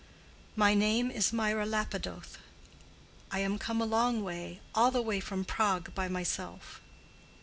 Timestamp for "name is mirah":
0.73-1.67